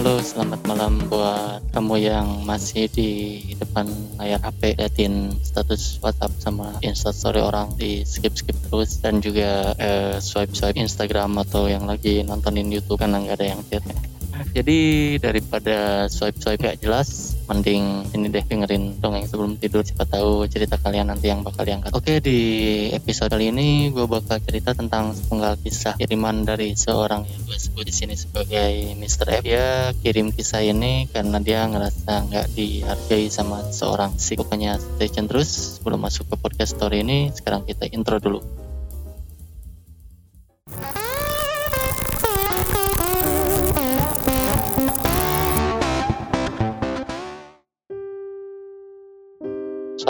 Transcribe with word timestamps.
Halo, 0.00 0.16
selamat 0.16 0.64
malam 0.64 0.96
buat 1.12 1.60
kamu 1.76 2.00
yang 2.00 2.48
masih 2.48 2.88
di 2.88 3.44
depan 3.52 3.84
layar 4.16 4.40
HP 4.40 4.80
liatin 4.80 5.36
status 5.44 6.00
WhatsApp 6.00 6.40
sama 6.40 6.72
Instastory 6.80 7.44
orang 7.44 7.76
di 7.76 8.00
skip-skip 8.08 8.56
terus 8.64 8.96
dan 9.04 9.20
juga 9.20 9.76
eh, 9.76 10.16
swipe-swipe 10.16 10.80
Instagram 10.80 11.36
atau 11.44 11.68
yang 11.68 11.84
lagi 11.84 12.24
nontonin 12.24 12.72
YouTube 12.72 12.96
karena 12.96 13.20
nggak 13.20 13.44
ada 13.44 13.46
yang 13.52 13.60
chat. 13.68 13.84
Jadi 14.50 14.78
daripada 15.20 16.08
swipe-swipe 16.10 16.60
gak 16.60 16.78
jelas, 16.82 17.38
mending 17.46 18.06
ini 18.12 18.26
deh 18.30 18.44
dengerin 18.44 18.98
dongeng 18.98 19.26
sebelum 19.26 19.56
tidur. 19.56 19.82
Siapa 19.82 20.06
tahu 20.06 20.46
cerita 20.46 20.76
kalian 20.78 21.10
nanti 21.10 21.32
yang 21.32 21.42
bakal 21.42 21.64
diangkat. 21.64 21.90
Oke, 21.96 22.18
di 22.22 22.38
episode 22.92 23.30
kali 23.30 23.50
ini 23.54 23.90
gue 23.94 24.04
bakal 24.04 24.42
cerita 24.44 24.76
tentang 24.76 25.16
sepenggal 25.16 25.56
kisah 25.60 25.96
kiriman 25.96 26.44
dari 26.44 26.76
seorang 26.76 27.24
yang 27.24 27.40
gue 27.46 27.58
sebut 27.58 27.84
di 27.86 27.94
sini 27.94 28.14
sebagai 28.18 28.94
Mr. 28.98 29.40
F. 29.40 29.42
Dia 29.46 29.94
kirim 29.98 30.34
kisah 30.34 30.60
ini 30.66 31.08
karena 31.08 31.40
dia 31.40 31.64
ngerasa 31.64 32.28
nggak 32.28 32.46
dihargai 32.52 33.32
sama 33.32 33.64
seorang 33.72 34.18
si. 34.20 34.36
Pokoknya 34.36 34.76
stay 34.76 35.08
terus. 35.08 35.80
Sebelum 35.80 36.00
masuk 36.00 36.28
ke 36.28 36.36
podcast 36.36 36.76
story 36.76 37.00
ini, 37.00 37.32
sekarang 37.32 37.64
kita 37.64 37.88
intro 37.88 38.20
dulu. 38.20 38.59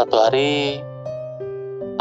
Suatu 0.01 0.17
hari, 0.17 0.81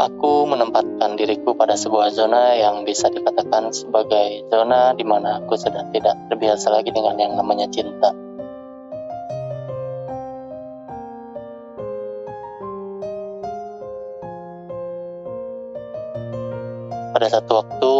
aku 0.00 0.48
menempatkan 0.48 1.20
diriku 1.20 1.52
pada 1.52 1.76
sebuah 1.76 2.08
zona 2.08 2.56
yang 2.56 2.88
bisa 2.88 3.12
dikatakan 3.12 3.76
sebagai 3.76 4.40
zona 4.48 4.96
di 4.96 5.04
mana 5.04 5.44
aku 5.44 5.52
sudah 5.52 5.84
tidak 5.92 6.16
terbiasa 6.32 6.72
lagi 6.72 6.96
dengan 6.96 7.20
yang 7.20 7.36
namanya 7.36 7.68
cinta. 7.68 8.08
Pada 17.12 17.28
satu 17.28 17.52
waktu, 17.60 17.92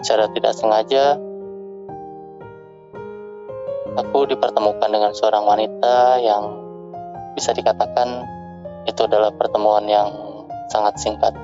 secara 0.00 0.32
tidak 0.32 0.56
sengaja, 0.56 1.20
aku 4.00 4.32
dipertemukan 4.32 4.88
dengan 4.88 5.12
seorang 5.12 5.44
wanita 5.44 6.24
yang 6.24 6.56
bisa 7.36 7.52
dikatakan 7.52 8.40
itu 8.88 9.00
adalah 9.06 9.30
pertemuan 9.34 9.86
yang 9.86 10.10
sangat 10.72 10.98
singkat. 10.98 11.34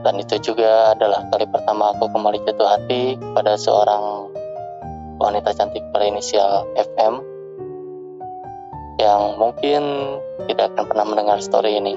Dan 0.00 0.16
itu 0.16 0.40
juga 0.40 0.96
adalah 0.96 1.28
kali 1.28 1.44
pertama 1.44 1.92
aku 1.92 2.08
kembali 2.08 2.40
jatuh 2.48 2.68
hati 2.68 3.20
kepada 3.20 3.60
seorang 3.60 4.32
wanita 5.20 5.52
cantik 5.52 5.84
berinisial 5.92 6.64
FM 6.72 7.20
yang 8.96 9.36
mungkin 9.36 9.82
tidak 10.48 10.72
akan 10.72 10.84
pernah 10.88 11.04
mendengar 11.04 11.38
story 11.44 11.76
ini. 11.76 11.96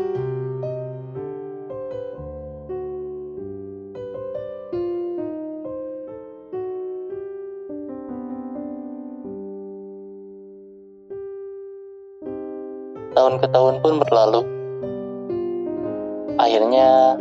Tahun 13.34 13.50
ke 13.50 13.50
tahun 13.50 13.82
pun 13.82 13.98
berlalu. 13.98 14.46
Akhirnya, 16.38 17.18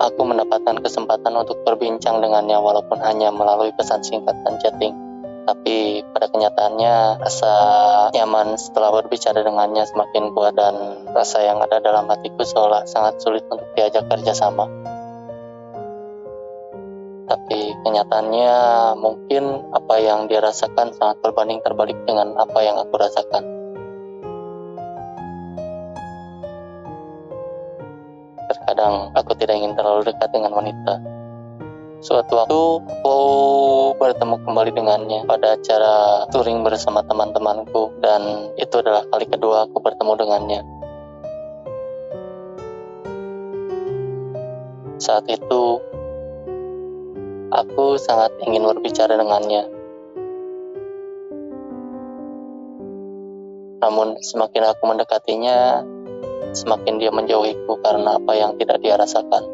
aku 0.00 0.24
mendapatkan 0.24 0.80
kesempatan 0.80 1.28
untuk 1.36 1.60
berbincang 1.60 2.24
dengannya 2.24 2.56
walaupun 2.56 2.96
hanya 3.04 3.28
melalui 3.28 3.68
pesan 3.76 4.00
singkat 4.00 4.32
dan 4.48 4.56
chatting. 4.64 4.96
Tapi 5.44 6.08
pada 6.08 6.32
kenyataannya, 6.32 7.20
rasa 7.20 7.52
nyaman 8.16 8.56
setelah 8.56 8.96
berbicara 8.96 9.44
dengannya 9.44 9.84
semakin 9.84 10.32
kuat 10.32 10.56
dan 10.56 11.04
rasa 11.12 11.44
yang 11.44 11.60
ada 11.60 11.84
dalam 11.84 12.08
hatiku 12.08 12.48
seolah 12.48 12.88
sangat 12.88 13.20
sulit 13.20 13.44
untuk 13.52 13.68
diajak 13.76 14.08
kerjasama. 14.08 14.64
Tapi 17.28 17.76
kenyataannya 17.84 18.56
mungkin 18.96 19.68
apa 19.68 20.00
yang 20.00 20.32
dia 20.32 20.40
rasakan 20.40 20.96
sangat 20.96 21.20
berbanding 21.20 21.60
terbalik 21.60 22.00
dengan 22.08 22.40
apa 22.40 22.56
yang 22.64 22.80
aku 22.80 22.96
rasakan. 22.96 23.61
Terkadang 28.72 29.12
aku 29.12 29.36
tidak 29.36 29.60
ingin 29.60 29.76
terlalu 29.76 30.00
dekat 30.08 30.32
dengan 30.32 30.56
wanita. 30.56 30.96
Suatu 32.00 32.40
waktu 32.40 32.56
aku 32.80 33.18
bertemu 34.00 34.40
kembali 34.48 34.70
dengannya 34.72 35.20
pada 35.28 35.60
acara 35.60 36.24
touring 36.32 36.64
bersama 36.64 37.04
teman-temanku 37.04 37.92
dan 38.00 38.48
itu 38.56 38.72
adalah 38.80 39.04
kali 39.12 39.28
kedua 39.28 39.68
aku 39.68 39.76
bertemu 39.76 40.12
dengannya. 40.16 40.60
Saat 44.96 45.28
itu 45.28 45.62
aku 47.52 48.00
sangat 48.00 48.32
ingin 48.48 48.64
berbicara 48.72 49.20
dengannya. 49.20 49.68
Namun 53.84 54.16
semakin 54.24 54.64
aku 54.64 54.82
mendekatinya, 54.88 55.84
semakin 56.52 57.00
dia 57.00 57.08
menjauhiku 57.08 57.80
karena 57.80 58.20
apa 58.20 58.32
yang 58.36 58.56
tidak 58.60 58.80
dia 58.84 58.96
rasakan. 59.00 59.44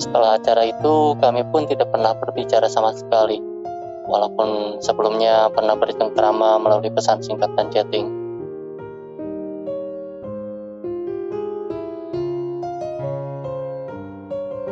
Setelah 0.00 0.40
acara 0.40 0.64
itu, 0.64 1.14
kami 1.20 1.44
pun 1.52 1.68
tidak 1.68 1.92
pernah 1.92 2.16
berbicara 2.16 2.66
sama 2.72 2.96
sekali, 2.96 3.36
walaupun 4.08 4.80
sebelumnya 4.80 5.52
pernah 5.52 5.76
bercengkrama 5.76 6.56
melalui 6.56 6.88
pesan 6.88 7.20
singkat 7.20 7.52
dan 7.52 7.68
chatting. 7.68 8.08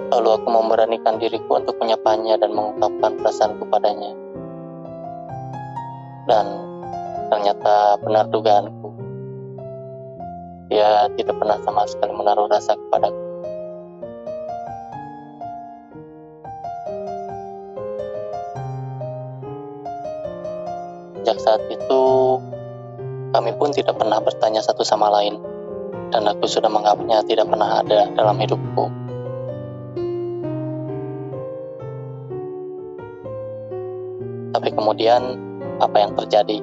Lalu 0.09 0.29
aku 0.33 0.49
memberanikan 0.49 1.21
diriku 1.21 1.61
untuk 1.61 1.77
menyapanya 1.77 2.41
dan 2.41 2.56
mengungkapkan 2.56 3.21
perasaanku 3.21 3.69
padanya. 3.69 4.17
Dan 6.25 6.47
ternyata 7.29 8.00
benar 8.00 8.27
dugaanku. 8.33 8.78
Dia 10.69 11.09
tidak 11.17 11.41
pernah 11.41 11.56
sama 11.65 11.89
sekali 11.89 12.12
menaruh 12.12 12.45
rasa 12.45 12.77
kepadaku. 12.77 13.23
Sejak 21.25 21.39
saat 21.41 21.62
itu, 21.73 22.03
kami 23.33 23.53
pun 23.56 23.73
tidak 23.73 23.97
pernah 23.97 24.21
bertanya 24.21 24.61
satu 24.61 24.84
sama 24.84 25.09
lain, 25.09 25.41
dan 26.12 26.29
aku 26.29 26.45
sudah 26.45 26.69
menganggapnya 26.69 27.25
tidak 27.25 27.49
pernah 27.49 27.81
ada 27.81 28.12
dalam 28.12 28.37
hidupku. 28.37 28.85
Tapi 34.53 34.69
kemudian, 34.77 35.37
apa 35.81 35.97
yang 35.97 36.12
terjadi? 36.12 36.61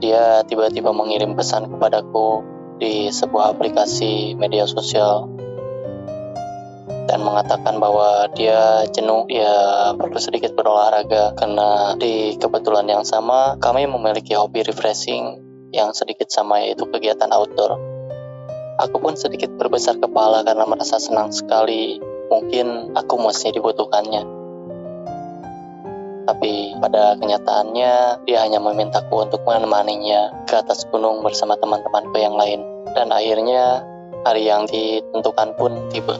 Dia 0.00 0.44
tiba-tiba 0.44 0.92
mengirim 0.92 1.36
pesan 1.36 1.68
kepadaku 1.72 2.59
di 2.80 3.12
sebuah 3.12 3.54
aplikasi 3.54 4.32
media 4.34 4.64
sosial 4.64 5.28
dan 7.10 7.26
mengatakan 7.26 7.82
bahwa 7.82 8.30
dia 8.38 8.86
jenuh, 8.94 9.26
dia 9.26 9.50
perlu 9.98 10.16
sedikit 10.22 10.54
berolahraga 10.54 11.34
karena 11.34 11.98
di 11.98 12.38
kebetulan 12.38 12.86
yang 12.86 13.02
sama 13.02 13.58
kami 13.58 13.84
memiliki 13.90 14.38
hobi 14.38 14.62
refreshing 14.62 15.42
yang 15.74 15.90
sedikit 15.90 16.30
sama 16.30 16.62
yaitu 16.62 16.86
kegiatan 16.86 17.28
outdoor. 17.34 17.76
Aku 18.80 18.96
pun 19.02 19.18
sedikit 19.18 19.50
berbesar 19.58 19.98
kepala 19.98 20.46
karena 20.46 20.64
merasa 20.64 20.96
senang 21.02 21.34
sekali 21.34 22.00
mungkin 22.30 22.94
aku 22.94 23.18
masih 23.18 23.52
dibutuhkannya. 23.58 24.39
Tapi 26.40 26.72
pada 26.80 27.20
kenyataannya 27.20 28.24
dia 28.24 28.38
hanya 28.40 28.64
memintaku 28.64 29.28
untuk 29.28 29.44
menemaninya 29.44 30.48
ke 30.48 30.56
atas 30.56 30.88
gunung 30.88 31.20
bersama 31.20 31.52
teman-temanku 31.60 32.16
yang 32.16 32.32
lain. 32.32 32.64
Dan 32.96 33.12
akhirnya 33.12 33.84
hari 34.24 34.48
yang 34.48 34.64
ditentukan 34.64 35.52
pun 35.60 35.92
tiba. 35.92 36.16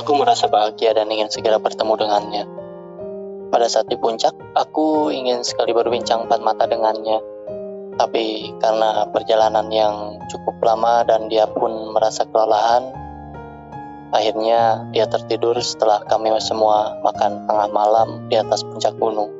Aku 0.00 0.16
merasa 0.16 0.48
bahagia 0.48 0.96
dan 0.96 1.12
ingin 1.12 1.28
segera 1.28 1.60
bertemu 1.60 2.00
dengannya. 2.00 2.48
Pada 3.52 3.68
saat 3.68 3.92
di 3.92 4.00
puncak, 4.00 4.32
aku 4.56 5.12
ingin 5.12 5.44
sekali 5.44 5.76
berbincang 5.76 6.24
empat 6.24 6.40
mata 6.40 6.64
dengannya. 6.64 7.20
Tapi 8.00 8.56
karena 8.64 9.04
perjalanan 9.12 9.68
yang 9.68 10.16
cukup 10.32 10.64
lama 10.64 11.04
dan 11.04 11.28
dia 11.28 11.44
pun 11.44 11.92
merasa 11.92 12.24
kelelahan, 12.24 12.88
akhirnya 14.16 14.88
dia 14.96 15.04
tertidur 15.12 15.60
setelah 15.60 16.00
kami 16.08 16.32
semua 16.40 17.04
makan 17.04 17.44
tengah 17.44 17.68
malam 17.68 18.32
di 18.32 18.40
atas 18.40 18.64
puncak 18.64 18.96
gunung. 18.96 19.37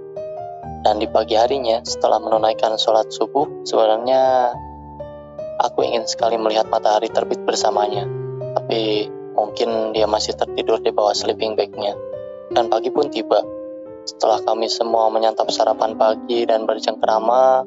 Dan 0.83 1.03
di 1.03 1.11
pagi 1.11 1.35
harinya, 1.35 1.83
setelah 1.83 2.23
menunaikan 2.23 2.79
sholat 2.79 3.11
subuh, 3.11 3.67
sebenarnya 3.67 4.55
aku 5.59 5.83
ingin 5.83 6.07
sekali 6.07 6.39
melihat 6.39 6.71
matahari 6.71 7.11
terbit 7.11 7.43
bersamanya. 7.43 8.07
Tapi 8.55 9.11
mungkin 9.35 9.91
dia 9.91 10.07
masih 10.07 10.39
tertidur 10.39 10.79
di 10.79 10.95
bawah 10.95 11.15
sleeping 11.15 11.59
bagnya. 11.59 11.99
Dan 12.55 12.71
pagi 12.71 12.95
pun 12.95 13.11
tiba. 13.11 13.43
Setelah 14.09 14.41
kami 14.41 14.73
semua 14.73 15.13
menyantap 15.13 15.53
sarapan 15.53 15.99
pagi 15.99 16.49
dan 16.49 16.65
bercengkerama, 16.65 17.67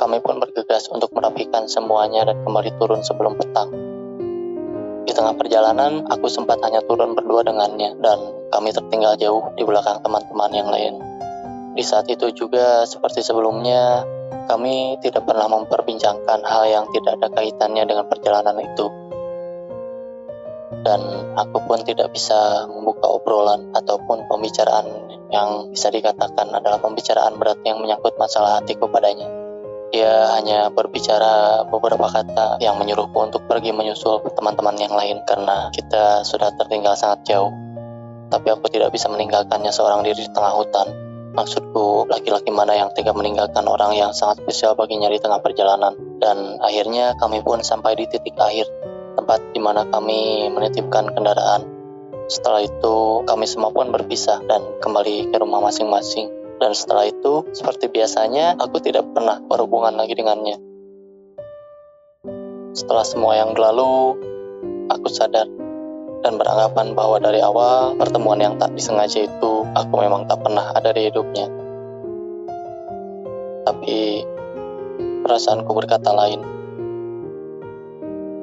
kami 0.00 0.16
pun 0.24 0.40
bergegas 0.40 0.88
untuk 0.88 1.12
merapikan 1.12 1.68
semuanya 1.68 2.24
dan 2.24 2.40
kembali 2.40 2.72
turun 2.80 3.04
sebelum 3.04 3.36
petang. 3.36 3.68
Di 5.04 5.12
tengah 5.12 5.36
perjalanan, 5.36 6.08
aku 6.08 6.24
sempat 6.30 6.56
hanya 6.64 6.80
turun 6.88 7.12
berdua 7.12 7.44
dengannya, 7.44 8.00
dan 8.00 8.16
kami 8.48 8.72
tertinggal 8.72 9.18
jauh 9.20 9.44
di 9.60 9.66
belakang 9.66 10.00
teman-teman 10.00 10.50
yang 10.56 10.72
lain. 10.72 10.94
Di 11.80 11.88
saat 11.88 12.04
itu 12.12 12.28
juga, 12.36 12.84
seperti 12.84 13.24
sebelumnya, 13.24 14.04
kami 14.44 15.00
tidak 15.00 15.24
pernah 15.24 15.48
memperbincangkan 15.48 16.44
hal 16.44 16.68
yang 16.68 16.84
tidak 16.92 17.16
ada 17.16 17.32
kaitannya 17.32 17.88
dengan 17.88 18.04
perjalanan 18.04 18.52
itu. 18.60 18.84
Dan 20.84 21.00
aku 21.40 21.64
pun 21.64 21.80
tidak 21.80 22.12
bisa 22.12 22.68
membuka 22.68 23.08
obrolan 23.08 23.72
ataupun 23.72 24.28
pembicaraan 24.28 24.92
yang 25.32 25.72
bisa 25.72 25.88
dikatakan 25.88 26.52
adalah 26.52 26.84
pembicaraan 26.84 27.40
berat 27.40 27.64
yang 27.64 27.80
menyangkut 27.80 28.12
masalah 28.20 28.60
hatiku 28.60 28.84
padanya. 28.92 29.32
Dia 29.88 30.36
hanya 30.36 30.68
berbicara 30.68 31.64
beberapa 31.64 32.12
kata 32.12 32.60
yang 32.60 32.76
menyuruhku 32.76 33.16
untuk 33.16 33.48
pergi 33.48 33.72
menyusul 33.72 34.20
teman-teman 34.36 34.76
yang 34.76 34.92
lain 34.92 35.24
karena 35.24 35.72
kita 35.72 36.28
sudah 36.28 36.52
tertinggal 36.60 36.92
sangat 36.92 37.24
jauh. 37.24 37.48
Tapi 38.28 38.52
aku 38.52 38.68
tidak 38.68 38.92
bisa 38.92 39.08
meninggalkannya 39.08 39.72
seorang 39.72 40.04
diri 40.04 40.28
di 40.28 40.32
tengah 40.36 40.60
hutan. 40.60 41.09
Maksudku, 41.40 42.04
laki-laki 42.12 42.52
mana 42.52 42.76
yang 42.76 42.92
tega 42.92 43.16
meninggalkan 43.16 43.64
orang 43.64 43.96
yang 43.96 44.12
sangat 44.12 44.44
spesial 44.44 44.76
baginya 44.76 45.08
di 45.08 45.16
tengah 45.16 45.40
perjalanan. 45.40 45.96
Dan 46.20 46.60
akhirnya 46.60 47.16
kami 47.16 47.40
pun 47.40 47.64
sampai 47.64 47.96
di 47.96 48.04
titik 48.12 48.36
akhir, 48.36 48.68
tempat 49.16 49.40
di 49.56 49.60
mana 49.64 49.88
kami 49.88 50.52
menitipkan 50.52 51.16
kendaraan. 51.16 51.64
Setelah 52.28 52.60
itu, 52.60 53.24
kami 53.24 53.48
semua 53.48 53.72
pun 53.72 53.88
berpisah 53.88 54.44
dan 54.44 54.68
kembali 54.84 55.32
ke 55.32 55.36
rumah 55.40 55.64
masing-masing 55.64 56.40
dan 56.60 56.76
setelah 56.76 57.08
itu, 57.08 57.48
seperti 57.56 57.88
biasanya, 57.88 58.60
aku 58.60 58.84
tidak 58.84 59.08
pernah 59.16 59.40
berhubungan 59.40 59.96
lagi 59.96 60.12
dengannya. 60.12 60.60
Setelah 62.76 63.02
semua 63.08 63.40
yang 63.40 63.56
berlalu, 63.56 64.20
aku 64.92 65.08
sadar 65.08 65.48
dan 66.20 66.36
beranggapan 66.36 66.92
bahwa 66.92 67.16
dari 67.16 67.40
awal 67.40 67.96
pertemuan 67.96 68.40
yang 68.40 68.54
tak 68.60 68.76
disengaja 68.76 69.24
itu 69.24 69.52
aku 69.72 69.94
memang 69.96 70.28
tak 70.28 70.44
pernah 70.44 70.72
ada 70.76 70.92
di 70.92 71.08
hidupnya. 71.08 71.48
Tapi 73.64 74.24
perasaanku 75.24 75.70
berkata 75.72 76.12
lain. 76.12 76.40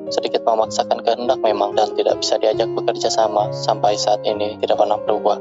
Sedikit 0.08 0.48
memaksakan 0.48 1.04
kehendak 1.04 1.44
memang 1.44 1.76
dan 1.76 1.92
tidak 1.94 2.24
bisa 2.24 2.40
diajak 2.40 2.72
bekerja 2.72 3.12
sama 3.12 3.52
sampai 3.52 4.00
saat 4.00 4.24
ini 4.24 4.56
tidak 4.64 4.80
pernah 4.80 4.96
berubah. 4.96 5.38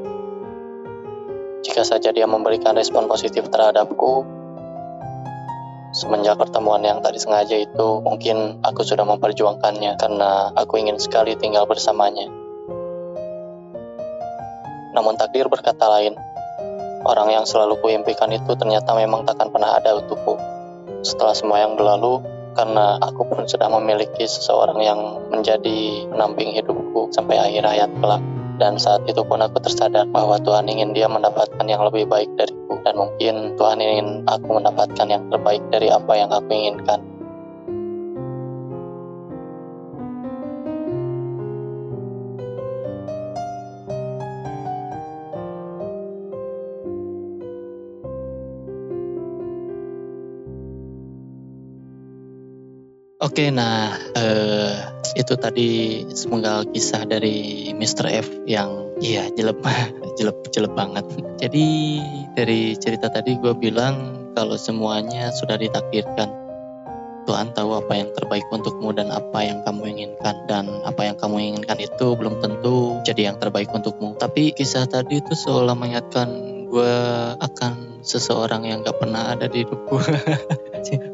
Jika 1.63 1.87
saja 1.87 2.11
dia 2.11 2.27
memberikan 2.27 2.75
respon 2.75 3.07
positif 3.07 3.47
terhadapku, 3.47 4.36
semenjak 5.95 6.35
pertemuan 6.39 6.83
yang 6.83 6.99
tadi 6.99 7.19
sengaja 7.19 7.55
itu, 7.55 7.87
mungkin 8.03 8.59
aku 8.63 8.83
sudah 8.83 9.07
memperjuangkannya 9.07 9.95
karena 9.95 10.51
aku 10.55 10.79
ingin 10.81 10.99
sekali 10.99 11.35
tinggal 11.39 11.63
bersamanya. 11.67 12.27
Namun 14.97 15.13
takdir 15.15 15.45
berkata 15.45 15.85
lain, 15.87 16.17
orang 17.05 17.29
yang 17.29 17.45
selalu 17.45 17.77
kuimpikan 17.79 18.33
itu 18.33 18.57
ternyata 18.57 18.97
memang 18.97 19.23
takkan 19.29 19.53
pernah 19.53 19.77
ada 19.77 19.95
untukku. 20.01 20.35
Setelah 21.05 21.37
semua 21.37 21.61
yang 21.61 21.77
berlalu, 21.77 22.25
karena 22.57 22.97
aku 22.97 23.21
pun 23.29 23.45
sudah 23.45 23.69
memiliki 23.69 24.25
seseorang 24.25 24.81
yang 24.81 24.99
menjadi 25.29 26.09
penamping 26.09 26.57
hidupku 26.57 27.13
sampai 27.13 27.37
akhir 27.37 27.63
hayat 27.69 27.91
kelak. 28.01 28.23
Dan 28.57 28.81
saat 28.81 29.05
itu 29.05 29.21
pun 29.21 29.37
aku 29.37 29.61
tersadar 29.61 30.09
bahwa 30.09 30.41
Tuhan 30.41 30.65
ingin 30.65 30.97
dia 30.97 31.05
mendapatkan 31.05 31.61
yang 31.69 31.85
lebih 31.85 32.09
baik 32.09 32.33
dariku. 32.33 32.56
Dan 32.87 32.95
mungkin 32.95 33.59
Tuhan 33.59 33.83
ingin 33.83 34.23
aku 34.23 34.47
mendapatkan 34.47 35.07
yang 35.11 35.27
terbaik 35.27 35.59
dari 35.67 35.91
apa 35.91 36.13
yang 36.15 36.31
aku 36.31 36.47
inginkan. 36.55 37.03
Oke, 53.19 53.51
nah 53.51 53.99
uh, 54.15 54.95
itu 55.19 55.35
tadi 55.35 55.69
semoga 56.15 56.63
kisah 56.63 57.03
dari 57.03 57.75
Mr. 57.75 58.07
F 58.23 58.31
yang 58.47 58.95
iya 59.03 59.27
jelek 59.35 59.59
jelek 60.17 60.37
jelek 60.51 60.73
banget. 60.73 61.05
Jadi 61.41 61.65
dari 62.33 62.73
cerita 62.75 63.07
tadi 63.07 63.37
gue 63.37 63.53
bilang 63.53 64.27
kalau 64.33 64.57
semuanya 64.57 65.29
sudah 65.31 65.55
ditakdirkan. 65.55 66.49
Tuhan 67.27 67.51
tahu 67.51 67.75
apa 67.75 67.91
yang 67.91 68.07
terbaik 68.15 68.47
untukmu 68.55 68.95
dan 68.95 69.11
apa 69.11 69.43
yang 69.43 69.59
kamu 69.67 69.91
inginkan 69.91 70.47
dan 70.47 70.63
apa 70.87 71.11
yang 71.11 71.19
kamu 71.19 71.35
inginkan 71.43 71.75
itu 71.75 72.15
belum 72.15 72.39
tentu 72.39 73.03
jadi 73.03 73.31
yang 73.31 73.37
terbaik 73.37 73.67
untukmu. 73.67 74.15
Tapi 74.15 74.55
kisah 74.55 74.87
tadi 74.87 75.19
itu 75.19 75.35
seolah 75.35 75.75
mengingatkan 75.75 76.31
gue 76.71 76.95
akan 77.43 77.99
seseorang 77.99 78.63
yang 78.63 78.79
gak 78.79 78.95
pernah 78.95 79.35
ada 79.35 79.51
di 79.51 79.67
hidupku. 79.67 79.99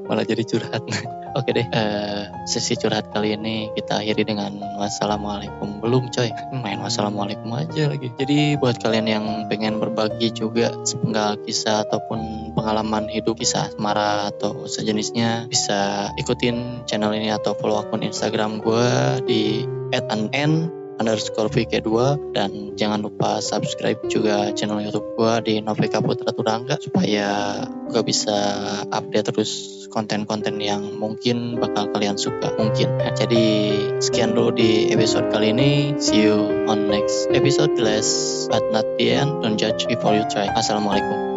Malah 0.06 0.26
jadi 0.28 0.46
curhat. 0.46 0.84
Oke 1.40 1.50
deh, 1.50 1.66
uh, 1.66 2.30
sesi 2.46 2.78
curhat 2.78 3.10
kali 3.10 3.34
ini 3.34 3.74
kita 3.74 4.06
akhiri 4.06 4.22
dengan 4.22 4.54
wassalamualaikum. 4.78 5.82
Belum 5.82 6.06
coy, 6.14 6.30
main 6.54 6.78
wassalamualaikum 6.78 7.50
aja 7.58 7.90
lagi. 7.90 8.14
Jadi 8.22 8.54
buat 8.62 8.78
kalian 8.78 9.10
yang 9.10 9.26
pengen 9.50 9.82
berbagi 9.82 10.30
juga 10.30 10.70
sepenggal 10.86 11.42
kisah 11.42 11.90
ataupun 11.90 12.54
pengalaman 12.54 13.10
hidup 13.10 13.42
kisah 13.42 13.74
marah 13.82 14.30
atau 14.30 14.70
sejenisnya 14.70 15.50
bisa 15.50 16.14
ikutin 16.22 16.86
channel 16.86 17.18
ini 17.18 17.34
atau 17.34 17.58
follow 17.58 17.82
akun 17.82 18.06
Instagram 18.06 18.62
gue 18.62 18.88
di 19.26 19.42
@an 19.98 20.83
underscore 21.00 21.50
VK2 21.50 21.90
dan 22.36 22.74
jangan 22.78 23.06
lupa 23.06 23.40
subscribe 23.40 23.98
juga 24.10 24.52
channel 24.54 24.82
YouTube 24.82 25.06
gue 25.18 25.34
di 25.46 25.56
Novika 25.62 26.02
Putra 26.04 26.34
Turangga 26.34 26.78
supaya 26.82 27.62
gue 27.90 28.04
bisa 28.06 28.36
update 28.90 29.34
terus 29.34 29.84
konten-konten 29.94 30.58
yang 30.58 30.98
mungkin 30.98 31.62
bakal 31.62 31.94
kalian 31.94 32.18
suka. 32.18 32.50
Mungkin. 32.58 32.98
Jadi 33.14 33.46
sekian 34.02 34.34
dulu 34.34 34.58
di 34.58 34.90
episode 34.90 35.30
kali 35.30 35.54
ini. 35.54 35.94
See 36.02 36.26
you 36.26 36.66
on 36.66 36.90
next 36.90 37.30
episode. 37.30 37.78
Last 37.78 38.50
but 38.50 38.66
not 38.74 38.86
the 38.98 39.14
end. 39.14 39.46
Don't 39.46 39.62
judge 39.62 39.86
before 39.86 40.18
you 40.18 40.26
try. 40.34 40.50
Assalamualaikum 40.50 41.33